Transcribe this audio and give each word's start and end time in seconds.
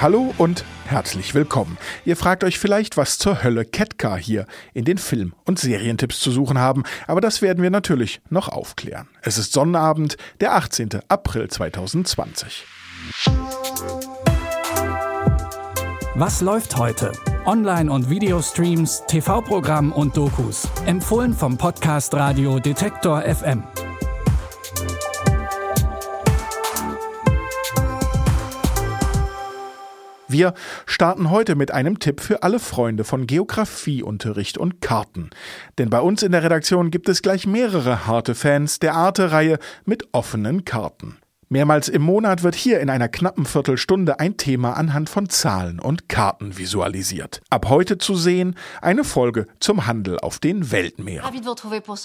Hallo 0.00 0.32
und 0.38 0.64
herzlich 0.86 1.34
willkommen. 1.34 1.76
Ihr 2.06 2.16
fragt 2.16 2.42
euch 2.42 2.58
vielleicht, 2.58 2.96
was 2.96 3.18
zur 3.18 3.42
Hölle 3.42 3.66
Ketka 3.66 4.16
hier 4.16 4.46
in 4.72 4.86
den 4.86 4.96
Film- 4.96 5.34
und 5.44 5.58
Serientipps 5.58 6.20
zu 6.20 6.30
suchen 6.30 6.58
haben, 6.58 6.84
aber 7.06 7.20
das 7.20 7.42
werden 7.42 7.62
wir 7.62 7.68
natürlich 7.68 8.22
noch 8.30 8.48
aufklären. 8.48 9.08
Es 9.20 9.36
ist 9.36 9.52
Sonnabend, 9.52 10.16
der 10.40 10.54
18. 10.54 11.00
April 11.08 11.48
2020. 11.48 12.64
Was 16.14 16.40
läuft 16.40 16.78
heute? 16.78 17.12
Online- 17.44 17.92
und 17.92 18.08
Videostreams, 18.08 19.02
TV-Programm 19.06 19.92
und 19.92 20.16
Dokus. 20.16 20.66
Empfohlen 20.86 21.34
vom 21.34 21.58
Podcast 21.58 22.14
Radio 22.14 22.58
Detektor 22.58 23.20
FM. 23.20 23.64
Wir 30.32 30.54
starten 30.86 31.30
heute 31.30 31.56
mit 31.56 31.72
einem 31.72 31.98
Tipp 31.98 32.20
für 32.20 32.44
alle 32.44 32.60
Freunde 32.60 33.02
von 33.02 33.26
Geografieunterricht 33.26 34.58
und 34.58 34.80
Karten. 34.80 35.30
Denn 35.76 35.90
bei 35.90 36.00
uns 36.00 36.22
in 36.22 36.30
der 36.30 36.44
Redaktion 36.44 36.92
gibt 36.92 37.08
es 37.08 37.20
gleich 37.20 37.48
mehrere 37.48 38.06
harte 38.06 38.36
Fans 38.36 38.78
der 38.78 38.94
Arte-Reihe 38.94 39.58
mit 39.86 40.08
offenen 40.12 40.64
Karten. 40.64 41.18
Mehrmals 41.52 41.88
im 41.88 42.02
Monat 42.02 42.44
wird 42.44 42.54
hier 42.54 42.78
in 42.78 42.88
einer 42.88 43.08
knappen 43.08 43.44
Viertelstunde 43.44 44.20
ein 44.20 44.36
Thema 44.36 44.74
anhand 44.74 45.10
von 45.10 45.28
Zahlen 45.28 45.80
und 45.80 46.08
Karten 46.08 46.56
visualisiert. 46.56 47.40
Ab 47.50 47.68
heute 47.68 47.98
zu 47.98 48.14
sehen 48.14 48.54
eine 48.80 49.02
Folge 49.02 49.48
zum 49.58 49.88
Handel 49.88 50.20
auf 50.20 50.38
den 50.38 50.70
Weltmeeren. 50.70 51.28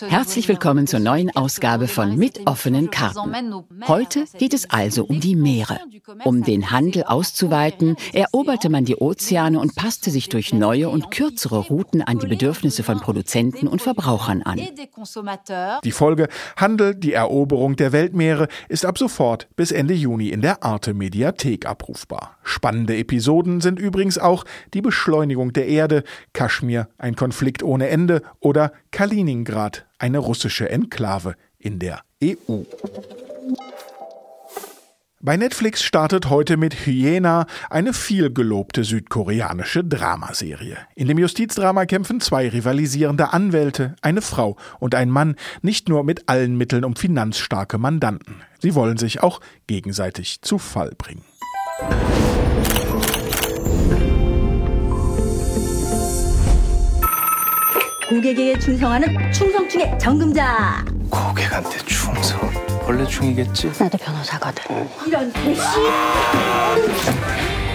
Herzlich 0.08 0.48
willkommen 0.48 0.88
zur 0.88 1.00
neuen 1.00 1.30
Ausgabe 1.36 1.88
von 1.88 2.18
Mit 2.18 2.48
offenen 2.48 2.90
Karten. 2.90 3.54
Heute 3.88 4.26
geht 4.40 4.56
es 4.56 4.72
also 4.72 5.06
um 5.06 5.20
die 5.20 5.36
Meere. 5.36 5.80
Um 6.24 6.44
den 6.44 6.72
Handel 6.72 7.04
auszuweiten, 7.04 7.98
eroberte 8.14 8.70
man 8.70 8.86
die 8.86 8.96
Ozeane 8.96 9.60
und 9.60 9.76
passte 9.76 10.10
sich 10.10 10.28
durch 10.28 10.54
neue 10.54 10.90
und 10.90 11.12
kürzere 11.12 11.60
Routen 11.60 12.02
an 12.02 12.18
die 12.18 12.26
Bedürfnisse 12.26 12.82
von 12.82 13.00
Produzenten 13.00 13.68
und 13.68 13.84
Verbrauchern 13.84 14.42
an. 14.42 14.60
Die 15.84 15.92
Folge 15.92 16.30
Handel, 16.58 16.96
die 16.96 17.14
Eroberung 17.14 17.76
der 17.76 17.92
Weltmeere 17.92 18.48
ist 18.70 18.88
ab 18.88 18.98
sofort 18.98 19.35
sofort 19.36 19.48
bis 19.56 19.72
Ende 19.72 19.94
Juni 19.94 20.30
in 20.30 20.42
der 20.42 20.64
Arte 20.64 20.94
Mediathek 20.94 21.66
abrufbar. 21.66 22.38
Spannende 22.44 22.96
Episoden 22.96 23.62
sind 23.62 23.80
übrigens 23.80 24.18
auch 24.18 24.46
die 24.74 24.82
Beschleunigung 24.82 25.52
der 25.52 25.68
Erde, 25.68 26.04
Kaschmir, 26.34 26.88
ein 26.98 27.16
Konflikt 27.16 27.64
ohne 27.64 27.90
Ende 27.90 28.22
oder 28.40 28.72
Kaliningrad, 28.92 29.86
eine 30.00 30.20
russische 30.20 30.70
Enklave 30.70 31.36
in 31.58 31.80
der 31.80 32.02
EU. 32.24 32.64
Bei 35.25 35.37
Netflix 35.37 35.83
startet 35.83 36.31
heute 36.31 36.57
mit 36.57 36.87
Hyena 36.87 37.47
eine 37.69 37.93
vielgelobte 37.93 38.85
südkoreanische 38.85 39.85
Dramaserie. 39.85 40.79
In 40.95 41.09
dem 41.09 41.19
Justizdrama 41.19 41.85
kämpfen 41.85 42.23
zwei 42.23 42.49
rivalisierende 42.49 43.35
Anwälte, 43.35 43.97
eine 44.01 44.23
Frau 44.23 44.57
und 44.79 44.95
ein 44.95 45.11
Mann, 45.11 45.37
nicht 45.61 45.91
nur 45.91 46.05
mit 46.05 46.31
allen 46.31 46.57
Mitteln 46.57 46.87
um 46.87 46.97
finanzstarke 46.97 47.77
Mandanten. 47.77 48.37
Sie 48.61 48.75
wollen 48.75 48.97
sich 48.97 49.23
auch 49.23 49.41
gegenseitig 49.67 50.41
zu 50.41 50.57
Fall 50.59 50.93
bringen. 50.97 51.25
고객에게 58.11 58.59
충성하는 58.59 59.33
충성충의 59.33 59.97
정금자. 60.01 60.94
고객한테 62.95 62.95
충성. 62.95 62.95
벌레충이겠지? 62.95 63.73
나도 63.79 63.99
변호사거든. 63.99 64.89
이런 65.07 65.33
개씨. 65.33 65.63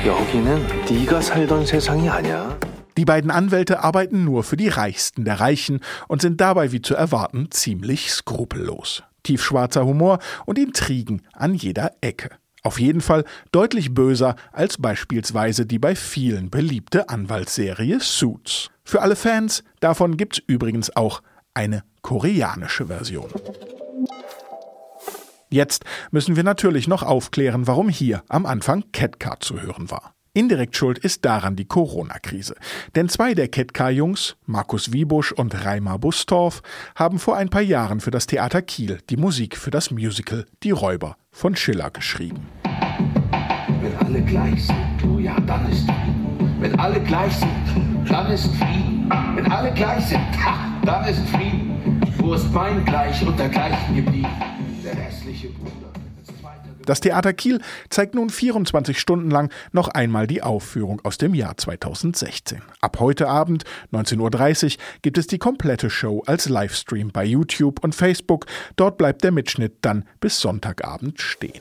여기는 0.05 0.67
네가 0.89 1.21
살던 1.21 1.65
세상이 1.65 2.09
아니야. 2.09 2.57
Die 2.97 3.03
beiden 3.03 3.29
Anwälte 3.29 3.83
arbeiten 3.83 4.23
nur 4.23 4.43
für 4.43 4.55
die 4.55 4.69
Reichsten 4.69 5.25
der 5.25 5.41
Reichen 5.41 5.81
und 6.07 6.21
sind 6.21 6.39
dabei, 6.39 6.71
wie 6.71 6.81
zu 6.81 6.95
erwarten, 6.95 7.49
ziemlich 7.51 8.13
skrupellos. 8.13 9.03
Tiefschwarzer 9.23 9.85
Humor 9.85 10.19
und 10.45 10.57
Intrigen 10.57 11.21
an 11.33 11.55
jeder 11.55 11.91
Ecke. 11.99 12.29
Auf 12.63 12.79
jeden 12.79 13.01
Fall 13.01 13.25
deutlich 13.51 13.93
böser 13.93 14.35
als 14.53 14.77
beispielsweise 14.77 15.65
die 15.65 15.77
bei 15.77 15.93
vielen 15.95 16.49
beliebte 16.49 17.09
Anwaltsserie 17.09 17.99
Suits. 17.99 18.69
Für 18.85 19.01
alle 19.01 19.15
Fans 19.15 19.63
davon 19.81 20.15
gibt's 20.15 20.41
übrigens 20.47 20.95
auch 20.95 21.21
eine 21.53 21.83
koreanische 22.01 22.85
Version. 22.87 23.29
Jetzt 25.52 25.84
müssen 26.12 26.36
wir 26.36 26.44
natürlich 26.44 26.86
noch 26.86 27.02
aufklären, 27.02 27.66
warum 27.66 27.88
hier 27.88 28.22
am 28.28 28.46
Anfang 28.46 28.84
Catcar 28.92 29.40
zu 29.40 29.60
hören 29.60 29.90
war. 29.90 30.14
Indirekt 30.32 30.76
schuld 30.76 30.98
ist 30.98 31.24
daran 31.24 31.56
die 31.56 31.64
Corona-Krise. 31.64 32.54
Denn 32.94 33.08
zwei 33.08 33.34
der 33.34 33.48
Ketka-Jungs, 33.48 34.36
Markus 34.46 34.92
Wiebusch 34.92 35.32
und 35.32 35.64
Reimer 35.64 35.98
Bustorf, 35.98 36.62
haben 36.94 37.18
vor 37.18 37.36
ein 37.36 37.48
paar 37.48 37.62
Jahren 37.62 37.98
für 37.98 38.12
das 38.12 38.28
Theater 38.28 38.62
Kiel 38.62 39.00
die 39.10 39.16
Musik 39.16 39.56
für 39.56 39.72
das 39.72 39.90
Musical 39.90 40.46
Die 40.62 40.70
Räuber 40.70 41.16
von 41.32 41.56
Schiller 41.56 41.90
geschrieben. 41.90 42.46
Wenn 43.82 43.96
alle 44.06 44.22
gleich 44.22 44.66
sind, 44.68 45.10
oh 45.12 45.18
ja, 45.18 45.36
dann 45.40 45.68
ist 45.68 45.84
Frieden. 45.84 46.56
Wenn 46.60 46.78
alle 46.78 47.00
gleich 47.00 47.32
sind, 47.32 48.08
dann 48.08 48.30
ist 48.30 48.46
Frieden. 48.54 49.10
Wenn 49.34 49.50
alle 49.50 49.74
gleich 49.74 50.06
sind, 50.06 50.20
ha, 50.44 50.80
dann 50.84 51.08
ist 51.08 51.28
Frieden. 51.30 52.00
Wo 52.18 52.34
ist 52.34 52.52
mein 52.52 52.84
Gleich 52.84 53.26
und 53.26 53.36
dergleichen 53.36 53.96
geblieben? 53.96 54.28
Der 54.84 54.94
Bruder. 54.94 55.19
Das 56.86 57.00
Theater 57.00 57.32
Kiel 57.32 57.60
zeigt 57.88 58.14
nun 58.14 58.30
24 58.30 58.98
Stunden 58.98 59.30
lang 59.30 59.52
noch 59.72 59.88
einmal 59.88 60.26
die 60.26 60.42
Aufführung 60.42 61.00
aus 61.04 61.18
dem 61.18 61.34
Jahr 61.34 61.56
2016. 61.56 62.62
Ab 62.80 62.98
heute 62.98 63.28
Abend, 63.28 63.62
19.30 63.92 64.64
Uhr, 64.64 64.72
gibt 65.02 65.18
es 65.18 65.26
die 65.26 65.38
komplette 65.38 65.90
Show 65.90 66.22
als 66.26 66.48
Livestream 66.48 67.10
bei 67.12 67.24
YouTube 67.24 67.84
und 67.84 67.94
Facebook. 67.94 68.46
Dort 68.76 68.96
bleibt 68.98 69.24
der 69.24 69.30
Mitschnitt 69.30 69.78
dann 69.82 70.04
bis 70.20 70.40
Sonntagabend 70.40 71.20
stehen. 71.20 71.60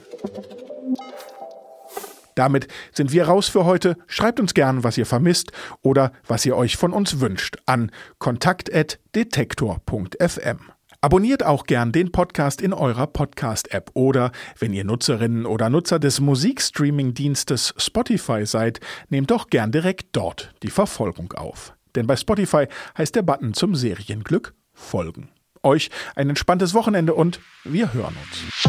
Damit 2.35 2.67
sind 2.93 3.11
wir 3.11 3.25
raus 3.25 3.49
für 3.49 3.65
heute. 3.65 3.97
Schreibt 4.07 4.39
uns 4.39 4.53
gern, 4.53 4.85
was 4.85 4.97
ihr 4.97 5.05
vermisst 5.05 5.51
oder 5.81 6.13
was 6.25 6.45
ihr 6.45 6.55
euch 6.55 6.77
von 6.77 6.93
uns 6.93 7.19
wünscht 7.19 7.57
an 7.65 7.91
kontakt.detektor.fm. 8.17 10.78
Abonniert 11.01 11.45
auch 11.45 11.63
gern 11.63 11.93
den 11.93 12.11
Podcast 12.11 12.61
in 12.61 12.73
eurer 12.73 13.07
Podcast-App 13.07 13.91
oder, 13.93 14.33
wenn 14.57 14.73
ihr 14.73 14.83
Nutzerinnen 14.83 15.45
oder 15.45 15.69
Nutzer 15.69 15.97
des 15.97 16.19
Musikstreaming-Dienstes 16.19 17.73
Spotify 17.77 18.45
seid, 18.45 18.81
nehmt 19.07 19.31
doch 19.31 19.49
gern 19.49 19.71
direkt 19.71 20.07
dort 20.11 20.53
die 20.61 20.69
Verfolgung 20.69 21.31
auf. 21.31 21.73
Denn 21.95 22.05
bei 22.05 22.17
Spotify 22.17 22.67
heißt 22.97 23.15
der 23.15 23.21
Button 23.21 23.53
zum 23.53 23.75
Serienglück 23.75 24.53
Folgen. 24.73 25.29
Euch 25.63 25.89
ein 26.15 26.27
entspanntes 26.27 26.73
Wochenende 26.73 27.13
und 27.13 27.39
wir 27.63 27.93
hören 27.93 28.15
uns. 28.21 28.67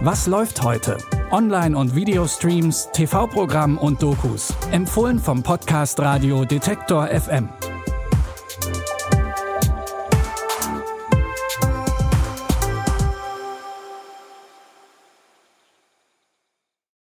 Was 0.00 0.26
läuft 0.26 0.62
heute? 0.64 0.98
Online- 1.30 1.78
und 1.78 1.94
Videostreams, 1.94 2.88
TV-Programm 2.92 3.78
und 3.78 4.02
Dokus. 4.02 4.52
Empfohlen 4.72 5.20
vom 5.20 5.44
Podcast 5.44 6.00
Radio 6.00 6.44
Detektor 6.44 7.06
FM. 7.06 7.48